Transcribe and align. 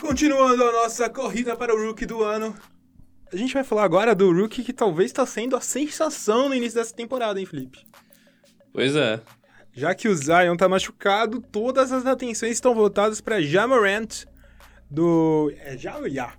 Continuando 0.00 0.62
a 0.62 0.72
nossa 0.72 1.08
corrida 1.08 1.56
para 1.56 1.74
o 1.74 1.86
Rookie 1.86 2.06
do 2.06 2.22
ano. 2.22 2.56
A 3.32 3.36
gente 3.36 3.54
vai 3.54 3.64
falar 3.64 3.84
agora 3.84 4.14
do 4.14 4.32
Rookie 4.32 4.62
que 4.62 4.72
talvez 4.72 5.10
está 5.10 5.26
sendo 5.26 5.56
a 5.56 5.60
sensação 5.60 6.48
no 6.48 6.54
início 6.54 6.78
dessa 6.78 6.94
temporada, 6.94 7.40
hein, 7.40 7.46
Felipe? 7.46 7.86
Pois 8.72 8.94
é. 8.94 9.20
Já 9.72 9.94
que 9.94 10.08
o 10.08 10.14
Zion 10.14 10.56
tá 10.56 10.68
machucado, 10.68 11.40
todas 11.40 11.92
as 11.92 12.06
atenções 12.06 12.52
estão 12.52 12.74
voltadas 12.74 13.20
para 13.20 13.42
Jamorant 13.42 14.24
do... 14.90 15.52
É 15.58 15.76
Já 15.76 15.96
ou 15.96 16.06
Ya? 16.06 16.34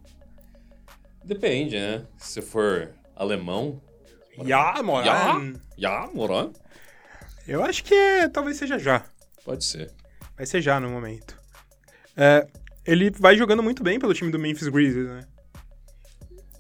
Depende, 1.23 1.77
né? 1.77 2.05
Se 2.17 2.41
for 2.41 2.89
alemão... 3.15 3.81
Ya, 4.45 4.81
Moran. 4.83 5.53
Já, 5.77 6.07
Moran? 6.13 6.51
Eu 7.47 7.63
acho 7.63 7.83
que 7.83 7.93
é, 7.93 8.29
talvez 8.29 8.57
seja 8.57 8.77
já. 8.77 9.03
Pode 9.43 9.65
ser. 9.65 9.91
Vai 10.35 10.45
ser 10.45 10.61
já 10.61 10.79
no 10.79 10.89
momento. 10.89 11.35
É, 12.15 12.47
ele 12.87 13.11
vai 13.11 13.37
jogando 13.37 13.61
muito 13.61 13.83
bem 13.83 13.99
pelo 13.99 14.13
time 14.13 14.31
do 14.31 14.39
Memphis 14.39 14.69
Grizzlies, 14.69 15.07
né? 15.07 15.27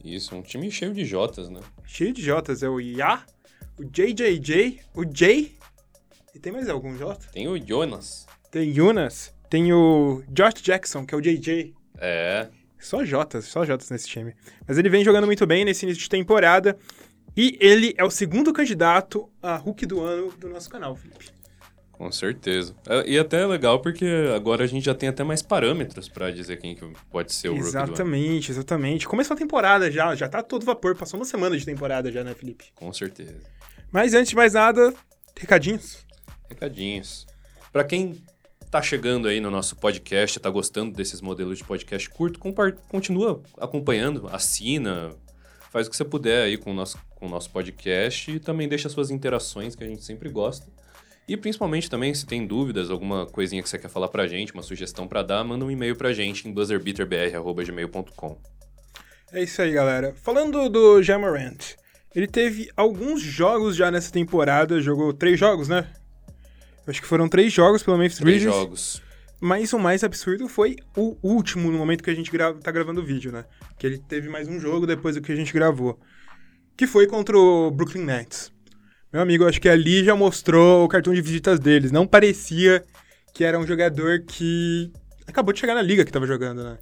Isso, 0.03 0.35
um 0.35 0.41
time 0.41 0.69
cheio 0.69 0.93
de 0.93 1.05
Jotas, 1.05 1.49
né? 1.49 1.61
Cheio 1.85 2.13
de 2.13 2.21
Jotas. 2.21 2.61
É 2.61 2.69
o 2.69 2.79
Ya, 2.79 3.25
o 3.79 3.83
JJJ, 3.83 4.81
o 4.93 5.05
J. 5.05 5.51
E 6.35 6.39
tem 6.39 6.51
mais 6.51 6.69
algum 6.69 6.95
J? 6.97 7.17
Tem 7.31 7.47
o 7.47 7.57
Jonas. 7.57 8.27
Tem 8.51 8.73
Jonas, 8.73 9.33
tem 9.49 9.73
o 9.73 10.21
Josh 10.29 10.61
Jackson, 10.61 11.05
que 11.05 11.15
é 11.15 11.17
o 11.17 11.21
JJ. 11.21 11.73
É. 11.97 12.49
Só 12.77 13.03
Jotas, 13.03 13.45
só 13.45 13.65
Jotas 13.65 13.89
nesse 13.89 14.07
time. 14.07 14.35
Mas 14.67 14.77
ele 14.77 14.89
vem 14.89 15.03
jogando 15.03 15.25
muito 15.25 15.47
bem 15.47 15.65
nesse 15.65 15.85
início 15.85 16.03
de 16.03 16.09
temporada. 16.09 16.77
E 17.35 17.57
ele 17.61 17.93
é 17.97 18.03
o 18.03 18.09
segundo 18.09 18.51
candidato 18.51 19.29
a 19.41 19.55
Hulk 19.55 19.85
do 19.85 20.01
ano 20.01 20.31
do 20.37 20.49
nosso 20.49 20.69
canal, 20.69 20.95
Felipe. 20.95 21.31
Com 21.97 22.11
certeza. 22.11 22.75
É, 22.87 23.09
E 23.09 23.17
até 23.17 23.41
é 23.41 23.45
legal 23.47 23.79
porque 23.81 24.05
agora 24.35 24.63
a 24.63 24.67
gente 24.67 24.85
já 24.85 24.93
tem 24.93 25.09
até 25.09 25.23
mais 25.23 25.41
parâmetros 25.41 26.07
pra 26.07 26.29
dizer 26.29 26.57
quem 26.57 26.75
que 26.75 26.85
pode 27.09 27.33
ser 27.33 27.49
o. 27.49 27.57
Exatamente, 27.57 28.51
exatamente. 28.51 29.07
Começou 29.07 29.33
a 29.33 29.37
temporada 29.37 29.91
já, 29.91 30.13
já 30.15 30.29
tá 30.29 30.43
todo 30.43 30.65
vapor. 30.65 30.95
Passou 30.95 31.19
uma 31.19 31.25
semana 31.25 31.57
de 31.57 31.65
temporada 31.65 32.11
já, 32.11 32.23
né, 32.23 32.35
Felipe? 32.35 32.65
Com 32.75 32.93
certeza. 32.93 33.41
Mas 33.91 34.13
antes 34.13 34.29
de 34.29 34.35
mais 34.35 34.53
nada, 34.53 34.93
recadinhos. 35.35 36.05
Recadinhos. 36.47 37.25
Pra 37.73 37.83
quem 37.83 38.21
tá 38.69 38.81
chegando 38.81 39.27
aí 39.27 39.39
no 39.39 39.49
nosso 39.49 39.75
podcast, 39.75 40.39
tá 40.39 40.49
gostando 40.49 40.95
desses 40.95 41.21
modelos 41.21 41.57
de 41.57 41.63
podcast 41.63 42.09
curto, 42.09 42.39
continua 42.89 43.41
acompanhando, 43.57 44.27
assina, 44.31 45.15
faz 45.71 45.87
o 45.87 45.89
que 45.89 45.95
você 45.95 46.03
puder 46.05 46.43
aí 46.43 46.57
com 46.57 46.71
o 46.71 46.73
nosso, 46.73 46.97
com 47.15 47.25
o 47.25 47.29
nosso 47.29 47.49
podcast 47.49 48.29
e 48.29 48.39
também 48.39 48.67
deixa 48.67 48.89
suas 48.89 49.09
interações, 49.09 49.75
que 49.75 49.83
a 49.83 49.87
gente 49.87 50.03
sempre 50.03 50.29
gosta. 50.29 50.67
E 51.27 51.35
principalmente 51.35 51.89
também, 51.89 52.13
se 52.13 52.25
tem 52.25 52.47
dúvidas, 52.47 52.89
alguma 52.89 53.25
coisinha 53.25 53.61
que 53.61 53.67
você 53.67 53.77
quer 53.77 53.89
falar 53.89 54.07
pra 54.07 54.27
gente, 54.27 54.53
uma 54.53 54.63
sugestão 54.63 55.07
pra 55.07 55.21
dar, 55.21 55.43
manda 55.43 55.65
um 55.65 55.71
e-mail 55.71 55.95
pra 55.95 56.13
gente 56.13 56.47
em 56.47 56.53
buzzerbeaterbr.gmail.com. 56.53 58.37
É 59.33 59.43
isso 59.43 59.61
aí, 59.61 59.73
galera. 59.73 60.15
Falando 60.23 60.69
do 60.69 61.03
Jamorant, 61.03 61.75
ele 62.15 62.27
teve 62.27 62.71
alguns 62.77 63.21
jogos 63.21 63.75
já 63.75 63.91
nessa 63.91 64.09
temporada, 64.09 64.79
jogou 64.79 65.11
três 65.11 65.37
jogos, 65.37 65.67
né? 65.67 65.91
Acho 66.87 67.01
que 67.01 67.07
foram 67.07 67.27
três 67.27 67.51
jogos 67.51 67.83
pelo 67.83 67.97
Memphis 67.97 68.19
Três 68.19 68.41
Grizzlies. 68.41 68.55
jogos. 68.55 69.01
Mas 69.41 69.73
o 69.73 69.77
mais 69.77 70.03
absurdo 70.03 70.47
foi 70.47 70.77
o 70.95 71.17
último, 71.21 71.69
no 71.69 71.77
momento 71.77 72.03
que 72.03 72.09
a 72.09 72.15
gente 72.15 72.31
grava, 72.31 72.57
tá 72.59 72.71
gravando 72.71 73.01
o 73.01 73.05
vídeo, 73.05 73.31
né? 73.33 73.43
Que 73.77 73.85
ele 73.85 73.97
teve 73.97 74.29
mais 74.29 74.47
um 74.47 74.59
jogo 74.59 74.87
depois 74.87 75.15
do 75.15 75.21
que 75.21 75.31
a 75.31 75.35
gente 75.35 75.53
gravou. 75.53 75.99
Que 76.77 76.87
foi 76.87 77.05
contra 77.05 77.37
o 77.37 77.69
Brooklyn 77.69 78.05
Nets. 78.05 78.51
Meu 79.11 79.21
amigo, 79.21 79.47
acho 79.47 79.61
que 79.61 79.69
ali 79.69 80.03
já 80.03 80.15
mostrou 80.15 80.83
o 80.83 80.87
cartão 80.87 81.13
de 81.13 81.21
visitas 81.21 81.59
deles. 81.59 81.91
Não 81.91 82.05
parecia 82.05 82.83
que 83.33 83.43
era 83.43 83.57
um 83.57 83.65
jogador 83.65 84.23
que 84.27 84.91
acabou 85.25 85.53
de 85.53 85.59
chegar 85.59 85.75
na 85.75 85.81
liga 85.81 86.03
que 86.03 86.11
tava 86.11 86.27
jogando, 86.27 86.63
né? 86.63 86.77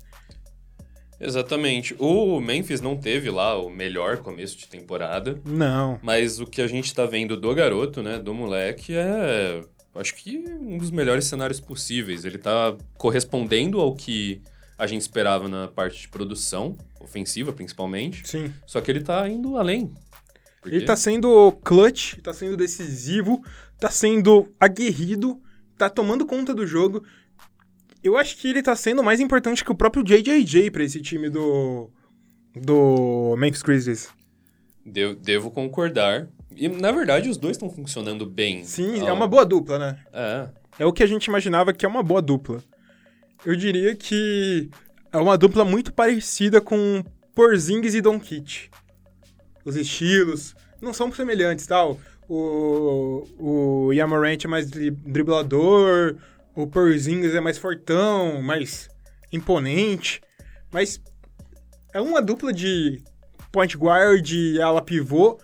Exatamente. 1.19 1.95
O 1.99 2.39
Memphis 2.39 2.81
não 2.81 2.97
teve 2.97 3.29
lá 3.29 3.57
o 3.57 3.69
melhor 3.69 4.17
começo 4.17 4.57
de 4.57 4.67
temporada. 4.67 5.39
Não. 5.45 5.99
Mas 6.01 6.39
o 6.39 6.45
que 6.45 6.61
a 6.61 6.67
gente 6.67 6.93
tá 6.93 7.05
vendo 7.05 7.37
do 7.37 7.53
garoto, 7.53 8.01
né, 8.01 8.19
do 8.19 8.33
moleque, 8.33 8.93
é. 8.95 9.61
Acho 9.95 10.13
que 10.15 10.43
um 10.59 10.77
dos 10.77 10.91
melhores 10.91 11.25
cenários 11.25 11.59
possíveis. 11.61 12.25
Ele 12.25 12.37
tá 12.37 12.75
correspondendo 12.97 13.79
ao 13.79 13.95
que 13.95 14.41
a 14.77 14.85
gente 14.85 15.01
esperava 15.01 15.47
na 15.47 15.69
parte 15.69 16.01
de 16.01 16.09
produção, 16.09 16.77
ofensiva 16.99 17.53
principalmente. 17.53 18.27
Sim. 18.27 18.53
Só 18.65 18.81
que 18.81 18.91
ele 18.91 19.01
tá 19.01 19.27
indo 19.29 19.57
além. 19.57 19.93
Porque- 20.65 20.77
Ele 20.77 20.85
tá 20.85 20.95
sendo 20.95 21.51
clutch, 21.63 22.15
tá 22.23 22.33
sendo 22.33 22.57
decisivo, 22.57 23.43
tá 23.79 23.91
sendo 23.91 24.51
aguerrido, 24.59 25.39
tá 25.77 25.87
tomando 25.91 26.25
conta 26.25 26.55
do 26.55 26.65
jogo. 26.65 27.03
Eu 28.03 28.17
acho 28.17 28.35
que 28.37 28.47
ele 28.49 28.63
tá 28.63 28.75
sendo 28.75 29.03
mais 29.03 29.19
importante 29.19 29.63
que 29.63 29.71
o 29.71 29.75
próprio 29.75 30.03
JJJ 30.03 30.71
pra 30.71 30.83
esse 30.83 30.99
time 31.01 31.29
do 31.29 31.89
do 32.55 33.35
Memphis 33.37 33.61
Grizzlies. 33.61 34.09
Devo, 34.83 35.15
devo 35.15 35.51
concordar. 35.51 36.27
E, 36.55 36.67
na 36.67 36.91
verdade, 36.91 37.29
os 37.29 37.37
dois 37.37 37.57
estão 37.57 37.69
funcionando 37.69 38.25
bem. 38.25 38.63
Sim, 38.63 39.05
é 39.05 39.11
uma 39.11 39.27
boa 39.27 39.45
dupla, 39.45 39.77
né? 39.77 39.99
É. 40.13 40.49
É 40.79 40.85
o 40.85 40.93
que 40.93 41.03
a 41.03 41.07
gente 41.07 41.25
imaginava 41.25 41.73
que 41.73 41.85
é 41.85 41.89
uma 41.89 42.01
boa 42.01 42.21
dupla. 42.23 42.63
Eu 43.45 43.55
diria 43.55 43.95
que 43.95 44.69
é 45.11 45.17
uma 45.17 45.37
dupla 45.37 45.63
muito 45.63 45.93
parecida 45.93 46.59
com 46.61 47.03
Porzingis 47.35 47.93
e 47.93 48.01
Doncic. 48.01 48.69
Os 49.65 49.75
estilos 49.75 50.55
não 50.79 50.93
são 50.93 51.11
semelhantes, 51.11 51.65
tal. 51.67 51.99
O, 52.29 53.27
o 53.37 53.91
Yamorant 53.93 54.37
é 54.43 54.47
mais 54.47 54.69
dri- 54.69 54.91
driblador, 54.91 56.15
o 56.55 56.65
Porzingis 56.67 57.33
é 57.35 57.41
mais 57.41 57.57
fortão, 57.57 58.41
mais 58.41 58.89
imponente. 59.31 60.21
Mas 60.71 61.01
é 61.93 61.99
uma 61.99 62.21
dupla 62.21 62.53
de 62.53 63.01
point 63.51 63.75
guard 63.77 64.29
e 64.31 64.61
ala 64.61 64.81
pivô 64.81 65.39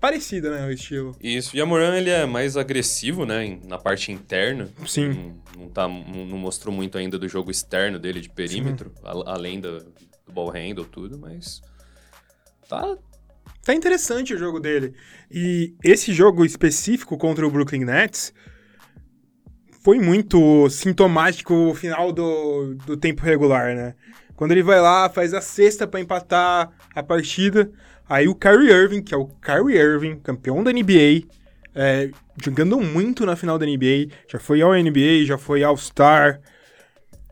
parecida, 0.00 0.50
né, 0.50 0.66
o 0.66 0.70
estilo. 0.72 1.16
Isso. 1.22 1.56
E 1.56 1.60
a 1.60 1.66
Moran, 1.66 1.94
ele 1.96 2.10
é 2.10 2.26
mais 2.26 2.56
agressivo, 2.56 3.24
né, 3.24 3.58
na 3.64 3.78
parte 3.78 4.10
interna. 4.10 4.68
Sim. 4.86 5.08
Não, 5.56 5.62
não, 5.64 5.68
tá, 5.70 5.86
não, 5.86 6.36
mostrou 6.38 6.74
muito 6.74 6.98
ainda 6.98 7.16
do 7.18 7.28
jogo 7.28 7.50
externo 7.52 7.98
dele, 8.00 8.20
de 8.20 8.28
perímetro, 8.28 8.92
a- 9.04 9.32
além 9.32 9.60
da- 9.60 9.78
do 9.78 10.32
ball 10.32 10.50
handle, 10.50 10.84
tudo, 10.84 11.16
mas... 11.18 11.62
Tá, 12.68 12.96
Tá 13.64 13.72
interessante 13.72 14.34
o 14.34 14.38
jogo 14.38 14.58
dele. 14.58 14.94
E 15.30 15.74
esse 15.84 16.12
jogo 16.12 16.44
específico 16.44 17.16
contra 17.16 17.46
o 17.46 17.50
Brooklyn 17.50 17.84
Nets 17.84 18.32
foi 19.82 19.98
muito 19.98 20.68
sintomático 20.70 21.54
o 21.54 21.74
final 21.74 22.12
do, 22.12 22.74
do 22.86 22.96
tempo 22.96 23.22
regular, 23.22 23.74
né? 23.74 23.94
Quando 24.34 24.52
ele 24.52 24.62
vai 24.62 24.80
lá, 24.80 25.08
faz 25.08 25.34
a 25.34 25.40
sexta 25.40 25.86
pra 25.86 26.00
empatar 26.00 26.70
a 26.94 27.02
partida, 27.02 27.70
aí 28.08 28.26
o 28.26 28.34
Kyrie 28.34 28.72
Irving, 28.72 29.02
que 29.02 29.14
é 29.14 29.16
o 29.16 29.26
Kyrie 29.26 29.76
Irving, 29.76 30.18
campeão 30.20 30.62
da 30.62 30.72
NBA, 30.72 31.28
é, 31.74 32.10
jogando 32.42 32.80
muito 32.80 33.24
na 33.24 33.36
final 33.36 33.58
da 33.58 33.66
NBA, 33.66 34.08
já 34.28 34.38
foi 34.38 34.60
ao 34.62 34.72
NBA, 34.72 35.24
já 35.24 35.38
foi 35.38 35.62
All-Star. 35.62 36.40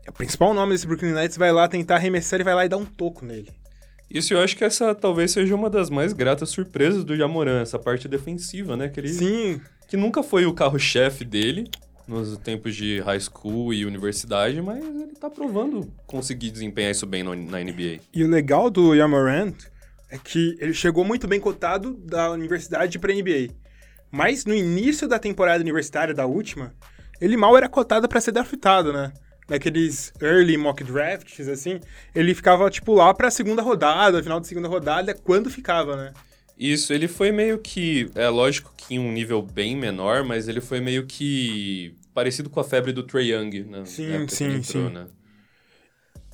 O 0.07 0.13
principal 0.13 0.53
nome 0.53 0.73
desse 0.73 0.87
Brooklyn 0.87 1.13
Nets 1.13 1.37
vai 1.37 1.51
lá 1.51 1.67
tentar 1.67 1.95
arremessar 1.95 2.39
e 2.39 2.43
vai 2.43 2.55
lá 2.55 2.65
e 2.65 2.69
dar 2.69 2.77
um 2.77 2.85
toco 2.85 3.25
nele. 3.25 3.60
Isso 4.13 4.33
eu 4.33 4.41
acho 4.41 4.57
que 4.57 4.63
essa 4.63 4.93
talvez 4.93 5.31
seja 5.31 5.55
uma 5.55 5.69
das 5.69 5.89
mais 5.89 6.11
gratas 6.13 6.49
surpresas 6.49 7.03
do 7.03 7.15
Jamoran, 7.15 7.61
essa 7.61 7.79
parte 7.79 8.07
defensiva, 8.07 8.75
né? 8.75 8.89
Que, 8.89 8.99
ele, 8.99 9.09
Sim, 9.09 9.61
que 9.87 9.95
nunca 9.95 10.21
foi 10.21 10.45
o 10.45 10.53
carro-chefe 10.53 11.23
dele 11.23 11.69
nos 12.07 12.37
tempos 12.37 12.75
de 12.75 12.99
high 12.99 13.19
school 13.19 13.73
e 13.73 13.85
universidade, 13.85 14.61
mas 14.61 14.83
ele 14.83 15.13
tá 15.19 15.29
provando 15.29 15.91
conseguir 16.05 16.51
desempenhar 16.51 16.91
isso 16.91 17.05
bem 17.05 17.23
na 17.23 17.59
NBA. 17.59 17.99
E 18.13 18.23
o 18.23 18.29
legal 18.29 18.69
do 18.69 18.93
Yamorant 18.93 19.55
é 20.09 20.17
que 20.17 20.57
ele 20.59 20.73
chegou 20.73 21.05
muito 21.05 21.27
bem 21.27 21.39
cotado 21.39 21.93
da 21.93 22.31
universidade 22.31 22.99
para 22.99 23.13
NBA. 23.13 23.53
Mas 24.11 24.43
no 24.43 24.53
início 24.53 25.07
da 25.07 25.17
temporada 25.17 25.63
universitária 25.63 26.13
da 26.13 26.25
última, 26.25 26.73
ele 27.21 27.37
mal 27.37 27.55
era 27.55 27.69
cotado 27.69 28.09
para 28.09 28.19
ser 28.19 28.33
draftado, 28.33 28.91
né? 28.91 29.13
Naqueles 29.51 30.13
early 30.21 30.55
mock 30.55 30.81
drafts, 30.81 31.49
assim, 31.49 31.81
ele 32.15 32.33
ficava, 32.33 32.69
tipo, 32.69 32.93
lá 32.93 33.13
pra 33.13 33.29
segunda 33.29 33.61
rodada, 33.61 34.23
final 34.23 34.39
de 34.39 34.47
segunda 34.47 34.69
rodada, 34.69 35.13
quando 35.13 35.49
ficava, 35.49 35.97
né? 35.97 36.13
Isso, 36.57 36.93
ele 36.93 37.05
foi 37.05 37.33
meio 37.33 37.59
que. 37.59 38.09
É 38.15 38.29
lógico 38.29 38.73
que 38.77 38.95
em 38.95 38.99
um 38.99 39.11
nível 39.11 39.41
bem 39.41 39.75
menor, 39.75 40.23
mas 40.23 40.47
ele 40.47 40.61
foi 40.61 40.79
meio 40.79 41.05
que 41.05 41.93
parecido 42.13 42.49
com 42.49 42.61
a 42.61 42.63
febre 42.63 42.93
do 42.93 43.03
Trae 43.03 43.33
Young, 43.33 43.65
né? 43.65 43.83
Sim, 43.83 44.25
sim, 44.29 44.45
entrou, 44.45 44.87
sim. 44.87 44.93
né? 44.93 45.07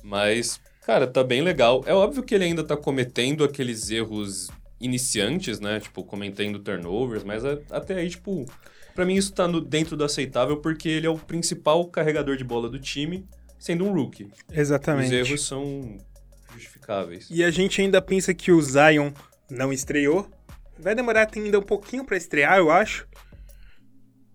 Mas, 0.04 0.60
cara, 0.86 1.04
tá 1.04 1.24
bem 1.24 1.42
legal. 1.42 1.82
É 1.86 1.94
óbvio 1.94 2.22
que 2.22 2.36
ele 2.36 2.44
ainda 2.44 2.62
tá 2.62 2.76
cometendo 2.76 3.42
aqueles 3.42 3.90
erros 3.90 4.48
iniciantes, 4.80 5.60
né? 5.60 5.80
Tipo, 5.80 6.04
cometendo 6.04 6.58
turnovers, 6.58 7.24
mas 7.24 7.44
a- 7.44 7.58
até 7.70 7.94
aí, 7.94 8.08
tipo. 8.10 8.46
Pra 8.94 9.04
mim 9.04 9.14
isso 9.14 9.32
tá 9.32 9.46
no- 9.46 9.60
dentro 9.60 9.96
do 9.96 10.02
aceitável 10.04 10.56
porque 10.56 10.88
ele 10.88 11.06
é 11.06 11.10
o 11.10 11.16
principal 11.18 11.86
carregador 11.86 12.36
de 12.36 12.42
bola 12.44 12.68
do 12.68 12.78
time, 12.80 13.24
sendo 13.58 13.84
um 13.86 13.92
rookie. 13.92 14.28
Exatamente. 14.52 15.06
Os 15.06 15.12
erros 15.28 15.44
são 15.46 15.98
justificáveis. 16.52 17.28
E 17.30 17.44
a 17.44 17.50
gente 17.50 17.80
ainda 17.80 18.02
pensa 18.02 18.34
que 18.34 18.50
o 18.50 18.60
Zion 18.60 19.12
não 19.48 19.72
estreou. 19.72 20.28
Vai 20.78 20.94
demorar 20.96 21.28
ainda 21.36 21.58
um 21.58 21.62
pouquinho 21.62 22.04
pra 22.04 22.16
estrear, 22.16 22.58
eu 22.58 22.70
acho. 22.70 23.06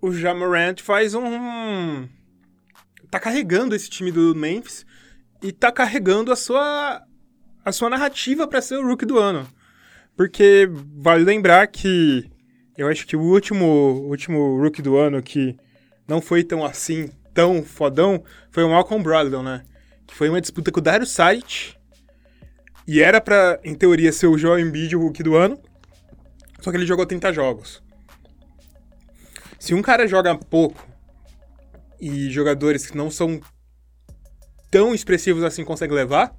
O 0.02 0.12
Jamorant 0.14 0.80
faz 0.82 1.14
um. 1.16 2.08
Tá 3.10 3.20
carregando 3.20 3.76
esse 3.76 3.90
time 3.90 4.12
do 4.12 4.34
Memphis. 4.36 4.86
e 5.42 5.52
tá 5.52 5.74
carregando 5.74 6.32
a 6.32 6.38
sua, 6.38 7.02
a 7.66 7.72
sua 7.74 7.90
narrativa 7.90 8.48
para 8.48 8.62
ser 8.62 8.78
o 8.78 8.88
rookie 8.88 9.06
do 9.06 9.20
ano. 9.20 9.46
Porque 10.16 10.70
vale 10.96 11.24
lembrar 11.24 11.68
que 11.68 12.30
eu 12.78 12.88
acho 12.88 13.06
que 13.06 13.16
o 13.16 13.22
último, 13.22 13.66
último 14.08 14.60
rookie 14.62 14.82
do 14.82 14.98
ano 14.98 15.22
que 15.22 15.58
não 16.08 16.22
foi 16.22 16.44
tão 16.44 16.64
assim, 16.64 17.10
tão 17.34 17.64
fodão, 17.64 18.24
foi 18.52 18.64
o 18.64 18.70
Malcolm 18.70 19.04
Brogdon, 19.04 19.44
né? 19.44 19.64
Que 20.06 20.14
foi 20.14 20.30
uma 20.30 20.42
disputa 20.42 20.72
com 20.72 20.80
o 20.80 20.84
Dario 20.84 21.06
Saric. 21.06 21.76
E 22.88 23.02
era 23.02 23.22
pra, 23.22 23.60
em 23.64 23.74
teoria, 23.74 24.12
ser 24.12 24.28
o 24.28 24.38
Joel 24.38 24.60
Embiid 24.60 24.96
o 24.96 25.02
rookie 25.02 25.24
do 25.24 25.36
ano. 25.36 25.60
Só 26.60 26.72
que 26.72 26.78
ele 26.78 26.86
jogou 26.86 27.06
30 27.06 27.32
jogos. 27.34 27.82
Se 29.60 29.74
um 29.74 29.82
cara 29.82 30.08
joga 30.08 30.36
pouco 30.36 30.86
e 32.00 32.30
jogadores 32.30 32.86
que 32.86 32.98
não 32.98 33.10
são 33.10 33.40
tão 34.70 34.94
expressivos 34.94 35.44
assim 35.44 35.64
conseguem 35.64 35.96
levar, 35.96 36.36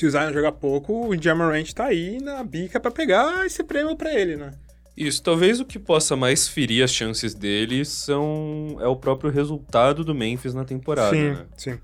se 0.00 0.06
o 0.06 0.10
Zion 0.10 0.32
jogar 0.32 0.52
pouco, 0.52 1.08
o 1.08 1.22
Jamarant 1.22 1.70
tá 1.74 1.84
aí 1.84 2.18
na 2.22 2.42
bica 2.42 2.80
para 2.80 2.90
pegar 2.90 3.44
esse 3.44 3.62
prêmio 3.62 3.94
para 3.94 4.18
ele, 4.18 4.34
né? 4.34 4.52
Isso, 4.96 5.22
talvez 5.22 5.60
o 5.60 5.64
que 5.64 5.78
possa 5.78 6.16
mais 6.16 6.48
ferir 6.48 6.82
as 6.82 6.90
chances 6.90 7.34
dele 7.34 7.84
são 7.84 8.78
é 8.80 8.86
o 8.86 8.96
próprio 8.96 9.30
resultado 9.30 10.02
do 10.02 10.14
Memphis 10.14 10.54
na 10.54 10.64
temporada, 10.64 11.14
sim, 11.14 11.30
né? 11.32 11.46
Sim. 11.54 11.78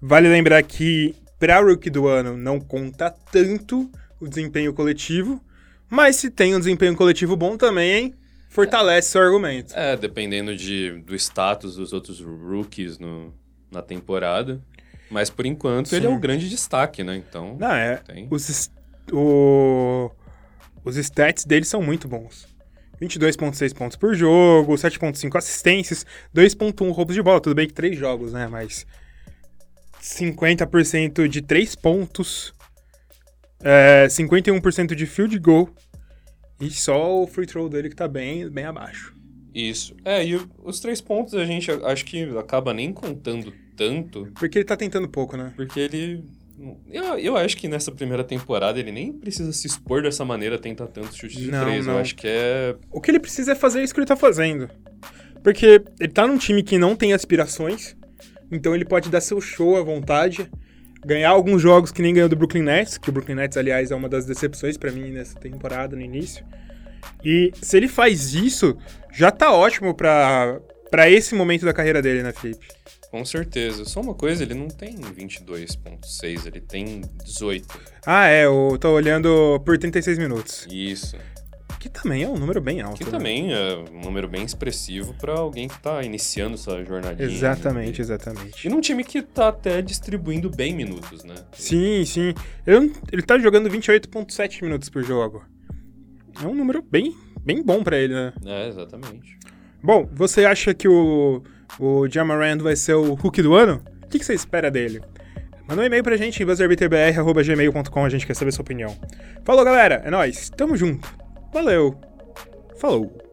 Vale 0.00 0.28
lembrar 0.28 0.62
que 0.62 1.16
para 1.36 1.60
rookie 1.60 1.90
do 1.90 2.06
ano 2.06 2.36
não 2.36 2.60
conta 2.60 3.10
tanto 3.10 3.90
o 4.20 4.28
desempenho 4.28 4.72
coletivo, 4.72 5.44
mas 5.90 6.14
se 6.14 6.30
tem 6.30 6.54
um 6.54 6.60
desempenho 6.60 6.94
coletivo 6.94 7.36
bom 7.36 7.56
também, 7.56 8.14
fortalece 8.48 9.08
é. 9.08 9.10
seu 9.10 9.20
argumento. 9.20 9.74
É, 9.76 9.96
dependendo 9.96 10.56
de, 10.56 10.92
do 11.04 11.16
status 11.16 11.74
dos 11.74 11.92
outros 11.92 12.20
rookies 12.20 13.00
no, 13.00 13.34
na 13.68 13.82
temporada. 13.82 14.60
Mas 15.10 15.30
por 15.30 15.46
enquanto 15.46 15.88
Sim. 15.88 15.96
ele 15.96 16.06
é 16.06 16.08
o 16.08 16.18
grande 16.18 16.48
destaque, 16.48 17.02
né? 17.02 17.16
Então. 17.16 17.56
Não, 17.58 17.72
é. 17.72 17.96
Tem... 17.96 18.28
Os, 18.30 18.70
o, 19.12 20.10
os 20.84 20.96
stats 20.96 21.44
dele 21.44 21.64
são 21.64 21.82
muito 21.82 22.06
bons. 22.06 22.46
22,6 23.00 23.74
pontos 23.74 23.96
por 23.96 24.14
jogo, 24.14 24.74
7,5 24.74 25.36
assistências, 25.36 26.04
2,1 26.34 26.90
roubos 26.90 27.14
de 27.14 27.22
bola. 27.22 27.40
Tudo 27.40 27.54
bem 27.54 27.66
que 27.66 27.72
três 27.72 27.96
jogos, 27.96 28.32
né? 28.32 28.48
Mas 28.48 28.86
50% 30.02 31.28
de 31.28 31.40
3 31.40 31.76
pontos, 31.76 32.52
é, 33.62 34.06
51% 34.08 34.94
de 34.94 35.06
field 35.06 35.38
goal 35.38 35.68
e 36.60 36.70
só 36.70 37.22
o 37.22 37.26
free 37.26 37.46
throw 37.46 37.68
dele 37.68 37.88
que 37.88 37.96
tá 37.96 38.08
bem, 38.08 38.48
bem 38.50 38.64
abaixo. 38.64 39.14
Isso. 39.54 39.96
É, 40.04 40.24
e 40.24 40.40
os 40.62 40.80
três 40.80 41.00
pontos 41.00 41.34
a 41.34 41.44
gente 41.44 41.70
acho 41.70 42.04
que 42.04 42.22
acaba 42.36 42.74
nem 42.74 42.92
contando 42.92 43.52
tanto. 43.78 44.28
Porque 44.38 44.58
ele 44.58 44.64
tá 44.64 44.76
tentando 44.76 45.08
pouco, 45.08 45.36
né? 45.36 45.52
Porque 45.56 45.78
ele. 45.78 46.24
Eu, 46.90 47.16
eu 47.18 47.36
acho 47.36 47.56
que 47.56 47.68
nessa 47.68 47.92
primeira 47.92 48.24
temporada 48.24 48.80
ele 48.80 48.90
nem 48.90 49.12
precisa 49.12 49.52
se 49.52 49.68
expor 49.68 50.02
dessa 50.02 50.24
maneira, 50.24 50.58
tentar 50.58 50.88
tanto 50.88 51.16
chute 51.16 51.36
de 51.36 51.50
não, 51.52 51.64
três. 51.64 51.86
Não. 51.86 51.94
Eu 51.94 52.00
acho 52.00 52.16
que 52.16 52.26
é. 52.26 52.74
O 52.90 53.00
que 53.00 53.12
ele 53.12 53.20
precisa 53.20 53.52
é 53.52 53.54
fazer 53.54 53.82
isso 53.82 53.94
que 53.94 54.00
ele 54.00 54.06
tá 54.06 54.16
fazendo. 54.16 54.68
Porque 55.42 55.80
ele 56.00 56.12
tá 56.12 56.26
num 56.26 56.36
time 56.36 56.64
que 56.64 56.76
não 56.76 56.96
tem 56.96 57.12
aspirações, 57.12 57.96
então 58.50 58.74
ele 58.74 58.84
pode 58.84 59.08
dar 59.08 59.20
seu 59.20 59.40
show 59.40 59.76
à 59.76 59.82
vontade, 59.82 60.50
ganhar 61.06 61.30
alguns 61.30 61.62
jogos 61.62 61.92
que 61.92 62.02
nem 62.02 62.12
ganhou 62.12 62.28
do 62.28 62.34
Brooklyn 62.34 62.62
Nets, 62.62 62.98
que 62.98 63.08
o 63.08 63.12
Brooklyn 63.12 63.36
Nets, 63.36 63.56
aliás, 63.56 63.92
é 63.92 63.94
uma 63.94 64.08
das 64.08 64.26
decepções 64.26 64.76
para 64.76 64.90
mim 64.90 65.12
nessa 65.12 65.38
temporada, 65.38 65.94
no 65.94 66.02
início. 66.02 66.44
E 67.24 67.52
se 67.62 67.76
ele 67.76 67.86
faz 67.86 68.34
isso, 68.34 68.76
já 69.12 69.30
tá 69.30 69.52
ótimo 69.52 69.94
pra, 69.94 70.60
pra 70.90 71.08
esse 71.08 71.36
momento 71.36 71.64
da 71.64 71.72
carreira 71.72 72.02
dele, 72.02 72.24
né, 72.24 72.32
Felipe? 72.32 72.66
Com 73.10 73.24
certeza. 73.24 73.84
Só 73.84 74.00
uma 74.00 74.14
coisa, 74.14 74.42
ele 74.42 74.54
não 74.54 74.68
tem 74.68 74.96
22.6, 74.96 76.46
ele 76.46 76.60
tem 76.60 77.02
18. 77.24 77.66
Ah, 78.06 78.28
é, 78.28 78.44
eu 78.44 78.76
tô 78.78 78.90
olhando 78.90 79.60
por 79.64 79.78
36 79.78 80.18
minutos. 80.18 80.66
Isso. 80.70 81.16
Que 81.78 81.88
também 81.88 82.24
é 82.24 82.28
um 82.28 82.36
número 82.36 82.60
bem 82.60 82.80
alto. 82.80 82.98
Que 82.98 83.04
né? 83.04 83.10
também 83.10 83.52
é 83.52 83.76
um 83.92 84.00
número 84.00 84.28
bem 84.28 84.44
expressivo 84.44 85.14
para 85.14 85.32
alguém 85.32 85.68
que 85.68 85.78
tá 85.78 86.02
iniciando 86.02 86.54
essa 86.54 86.84
jornadinha. 86.84 87.28
Exatamente, 87.28 87.98
né? 87.98 88.04
exatamente. 88.04 88.66
E 88.66 88.70
num 88.70 88.80
time 88.80 89.04
que 89.04 89.22
tá 89.22 89.48
até 89.48 89.80
distribuindo 89.80 90.50
bem 90.50 90.74
minutos, 90.74 91.22
né? 91.24 91.36
Sim, 91.52 92.04
sim. 92.04 92.34
Ele, 92.66 92.92
ele 93.12 93.22
tá 93.22 93.38
jogando 93.38 93.70
28.7 93.70 94.62
minutos 94.62 94.88
por 94.88 95.04
jogo. 95.04 95.44
É 96.42 96.46
um 96.46 96.54
número 96.54 96.82
bem, 96.82 97.16
bem 97.40 97.62
bom 97.62 97.82
para 97.82 97.96
ele, 97.96 98.12
né? 98.12 98.32
É, 98.44 98.68
exatamente. 98.68 99.38
Bom, 99.82 100.08
você 100.12 100.44
acha 100.44 100.74
que 100.74 100.88
o, 100.88 101.42
o 101.78 102.08
Jamarand 102.08 102.58
vai 102.58 102.76
ser 102.76 102.94
o 102.94 103.14
rookie 103.14 103.42
do 103.42 103.54
ano? 103.54 103.82
O 104.04 104.08
que, 104.08 104.22
você 104.22 104.34
espera 104.34 104.70
dele? 104.70 105.02
Manda 105.68 105.82
um 105.82 105.84
e-mail 105.84 106.02
pra 106.02 106.16
gente, 106.16 106.44
buzzrbtbr.gmail.com, 106.44 108.04
a 108.04 108.08
gente 108.08 108.26
quer 108.26 108.34
saber 108.34 108.52
sua 108.52 108.62
opinião. 108.62 108.96
Falou, 109.44 109.64
galera, 109.64 110.02
é 110.04 110.10
nóis, 110.10 110.50
tamo 110.50 110.76
junto. 110.76 111.06
Valeu, 111.52 111.98
falou. 112.78 113.27